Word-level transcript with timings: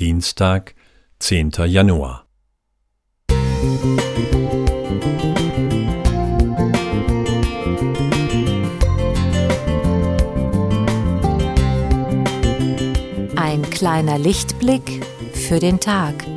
Dienstag, 0.00 0.74
10. 1.18 1.50
Januar. 1.66 2.26
Ein 13.36 13.68
kleiner 13.70 14.18
Lichtblick 14.18 15.04
für 15.34 15.60
den 15.60 15.78
Tag. 15.80 16.29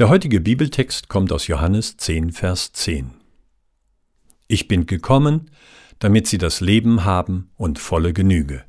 Der 0.00 0.08
heutige 0.08 0.40
Bibeltext 0.40 1.10
kommt 1.10 1.30
aus 1.30 1.46
Johannes 1.46 1.98
10, 1.98 2.32
Vers 2.32 2.72
10. 2.72 3.10
Ich 4.48 4.66
bin 4.66 4.86
gekommen, 4.86 5.50
damit 5.98 6.26
sie 6.26 6.38
das 6.38 6.62
Leben 6.62 7.04
haben 7.04 7.50
und 7.56 7.78
volle 7.78 8.14
Genüge. 8.14 8.64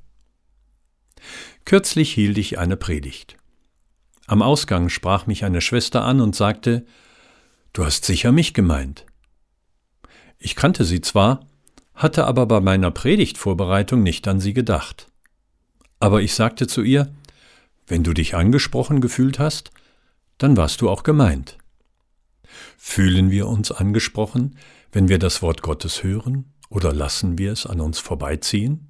Kürzlich 1.64 2.12
hielt 2.14 2.38
ich 2.38 2.60
eine 2.60 2.76
Predigt. 2.76 3.38
Am 4.28 4.42
Ausgang 4.42 4.90
sprach 4.90 5.26
mich 5.26 5.46
eine 5.46 5.62
Schwester 5.62 6.04
an 6.04 6.20
und 6.20 6.36
sagte, 6.36 6.86
Du 7.72 7.86
hast 7.86 8.04
sicher 8.04 8.34
mich 8.34 8.54
gemeint. 8.54 9.06
Ich 10.38 10.58
kannte 10.58 10.84
sie 10.84 11.00
zwar, 11.00 11.48
hatte 11.96 12.26
aber 12.26 12.46
bei 12.46 12.60
meiner 12.60 12.92
Predigtvorbereitung 12.92 14.04
nicht 14.04 14.28
an 14.28 14.42
sie 14.42 14.54
gedacht. 14.54 15.08
Aber 15.98 16.22
ich 16.22 16.34
sagte 16.34 16.68
zu 16.68 16.82
ihr, 16.82 17.10
wenn 17.88 18.04
du 18.04 18.12
dich 18.12 18.36
angesprochen 18.36 19.00
gefühlt 19.00 19.40
hast, 19.40 19.72
dann 20.42 20.58
warst 20.58 20.82
du 20.82 20.90
auch 20.90 21.04
gemeint. 21.04 21.58
Fühlen 22.78 23.30
wir 23.32 23.48
uns 23.48 23.72
angesprochen, 23.72 24.58
wenn 24.92 25.08
wir 25.08 25.20
das 25.20 25.42
Wort 25.42 25.62
Gottes 25.62 26.04
hören, 26.04 26.54
oder 26.70 26.94
lassen 26.94 27.38
wir 27.38 27.52
es 27.52 27.66
an 27.66 27.80
uns 27.80 28.00
vorbeiziehen? 28.00 28.90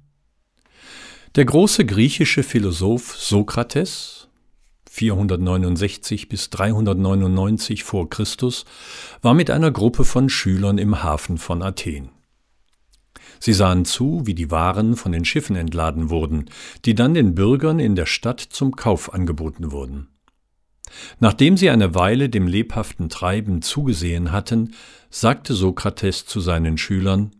Der 1.34 1.44
große 1.44 1.84
griechische 1.84 2.42
Philosoph 2.42 3.16
Sokrates 3.16 4.28
469 4.90 6.28
bis 6.28 6.50
399 6.50 7.82
vor 7.84 8.10
Christus 8.10 8.66
war 9.22 9.32
mit 9.32 9.50
einer 9.50 9.70
Gruppe 9.70 10.04
von 10.04 10.28
Schülern 10.28 10.76
im 10.76 11.02
Hafen 11.02 11.38
von 11.38 11.62
Athen. 11.62 12.10
Sie 13.40 13.54
sahen 13.54 13.84
zu, 13.84 14.26
wie 14.26 14.34
die 14.34 14.50
Waren 14.50 14.94
von 14.94 15.12
den 15.12 15.24
Schiffen 15.24 15.56
entladen 15.56 16.10
wurden, 16.10 16.50
die 16.84 16.94
dann 16.94 17.14
den 17.14 17.34
Bürgern 17.34 17.80
in 17.80 17.96
der 17.96 18.06
Stadt 18.06 18.40
zum 18.40 18.76
Kauf 18.76 19.12
angeboten 19.14 19.72
wurden. 19.72 20.11
Nachdem 21.20 21.56
sie 21.56 21.70
eine 21.70 21.94
Weile 21.94 22.28
dem 22.28 22.46
lebhaften 22.46 23.08
Treiben 23.08 23.62
zugesehen 23.62 24.32
hatten, 24.32 24.74
sagte 25.10 25.54
Sokrates 25.54 26.26
zu 26.26 26.40
seinen 26.40 26.78
Schülern 26.78 27.32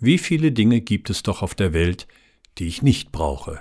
Wie 0.00 0.18
viele 0.18 0.52
Dinge 0.52 0.80
gibt 0.80 1.10
es 1.10 1.22
doch 1.22 1.42
auf 1.42 1.54
der 1.54 1.72
Welt, 1.72 2.06
die 2.58 2.66
ich 2.66 2.82
nicht 2.82 3.12
brauche. 3.12 3.60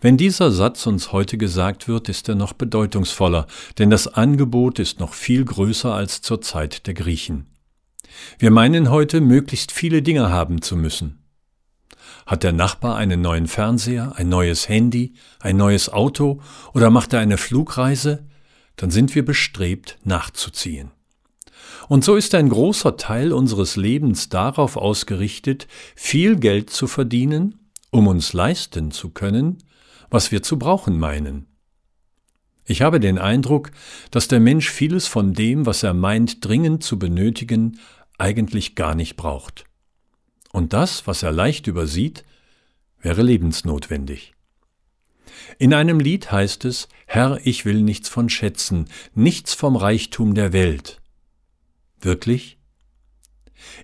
Wenn 0.00 0.16
dieser 0.16 0.50
Satz 0.50 0.86
uns 0.86 1.12
heute 1.12 1.38
gesagt 1.38 1.86
wird, 1.86 2.08
ist 2.08 2.28
er 2.28 2.34
noch 2.34 2.52
bedeutungsvoller, 2.52 3.46
denn 3.78 3.90
das 3.90 4.08
Angebot 4.08 4.78
ist 4.78 5.00
noch 5.00 5.14
viel 5.14 5.44
größer 5.44 5.94
als 5.94 6.22
zur 6.22 6.40
Zeit 6.40 6.86
der 6.86 6.94
Griechen. 6.94 7.46
Wir 8.38 8.50
meinen 8.50 8.90
heute, 8.90 9.20
möglichst 9.20 9.72
viele 9.72 10.02
Dinge 10.02 10.30
haben 10.30 10.62
zu 10.62 10.76
müssen. 10.76 11.19
Hat 12.30 12.44
der 12.44 12.52
Nachbar 12.52 12.94
einen 12.94 13.22
neuen 13.22 13.48
Fernseher, 13.48 14.12
ein 14.14 14.28
neues 14.28 14.68
Handy, 14.68 15.14
ein 15.40 15.56
neues 15.56 15.88
Auto 15.88 16.40
oder 16.72 16.88
macht 16.88 17.12
er 17.12 17.18
eine 17.18 17.36
Flugreise? 17.36 18.24
Dann 18.76 18.92
sind 18.92 19.16
wir 19.16 19.24
bestrebt, 19.24 19.98
nachzuziehen. 20.04 20.92
Und 21.88 22.04
so 22.04 22.14
ist 22.14 22.32
ein 22.36 22.48
großer 22.48 22.96
Teil 22.96 23.32
unseres 23.32 23.74
Lebens 23.74 24.28
darauf 24.28 24.76
ausgerichtet, 24.76 25.66
viel 25.96 26.36
Geld 26.36 26.70
zu 26.70 26.86
verdienen, 26.86 27.68
um 27.90 28.06
uns 28.06 28.32
leisten 28.32 28.92
zu 28.92 29.10
können, 29.10 29.58
was 30.08 30.30
wir 30.30 30.44
zu 30.44 30.56
brauchen 30.56 31.00
meinen. 31.00 31.48
Ich 32.64 32.82
habe 32.82 33.00
den 33.00 33.18
Eindruck, 33.18 33.72
dass 34.12 34.28
der 34.28 34.38
Mensch 34.38 34.70
vieles 34.70 35.08
von 35.08 35.34
dem, 35.34 35.66
was 35.66 35.82
er 35.82 35.94
meint 35.94 36.44
dringend 36.44 36.84
zu 36.84 36.96
benötigen, 36.96 37.80
eigentlich 38.18 38.76
gar 38.76 38.94
nicht 38.94 39.16
braucht. 39.16 39.64
Und 40.52 40.72
das, 40.72 41.06
was 41.06 41.22
er 41.22 41.32
leicht 41.32 41.66
übersieht, 41.66 42.24
wäre 43.00 43.22
lebensnotwendig. 43.22 44.34
In 45.58 45.74
einem 45.74 46.00
Lied 46.00 46.32
heißt 46.32 46.64
es, 46.64 46.88
Herr, 47.06 47.40
ich 47.44 47.64
will 47.64 47.82
nichts 47.82 48.08
von 48.08 48.28
Schätzen, 48.28 48.88
nichts 49.14 49.54
vom 49.54 49.76
Reichtum 49.76 50.34
der 50.34 50.52
Welt. 50.52 51.00
Wirklich? 52.00 52.58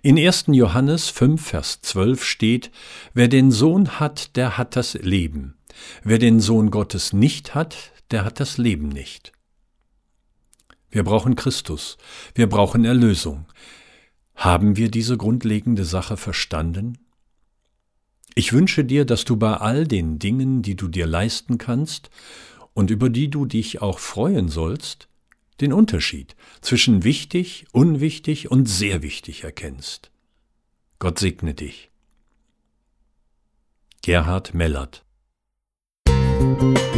In 0.03 0.19
1. 0.19 0.47
Johannes 0.49 1.11
5, 1.11 1.45
Vers 1.45 1.81
12 1.83 2.25
steht, 2.25 2.71
Wer 3.15 3.29
den 3.29 3.51
Sohn 3.51 4.01
hat, 4.01 4.37
der 4.37 4.57
hat 4.57 4.77
das 4.77 4.95
Leben. 4.95 5.57
Wer 6.03 6.19
den 6.19 6.41
Sohn 6.41 6.71
Gottes 6.71 7.13
nicht 7.13 7.55
hat, 7.55 7.93
der 8.11 8.25
hat 8.25 8.41
das 8.41 8.59
Leben 8.59 8.89
nicht. 8.89 9.33
Wir 10.91 11.05
brauchen 11.05 11.37
Christus, 11.37 11.99
wir 12.35 12.49
brauchen 12.49 12.85
Erlösung, 12.85 13.47
haben 14.47 14.77
wir 14.77 14.93
diese 14.93 15.17
grundlegende 15.17 15.85
Sache 15.85 16.17
verstanden? 16.17 16.99
Ich 18.37 18.53
wünsche 18.53 18.85
dir, 18.85 19.05
dass 19.05 19.25
du 19.25 19.37
bei 19.37 19.55
all 19.55 19.89
den 19.89 20.21
Dingen, 20.21 20.63
die 20.63 20.77
du 20.77 20.87
dir 20.87 21.07
leisten 21.07 21.59
kannst 21.59 22.11
und 22.73 22.93
über 22.93 23.11
die 23.11 23.29
du 23.29 23.45
dich 23.45 23.83
auch 23.83 23.99
freuen 23.99 24.49
sollst, 24.49 25.09
den 25.61 25.73
Unterschied 25.73 26.37
zwischen 26.61 27.03
wichtig, 27.03 27.67
unwichtig 27.73 28.49
und 28.49 28.69
sehr 28.69 29.03
wichtig 29.03 29.43
erkennst. 29.43 30.13
Gott 31.01 31.19
segne 31.19 31.55
dich. 31.55 31.91
Gerhard 34.03 34.55
Mellert 34.55 35.05
Musik 36.09 36.96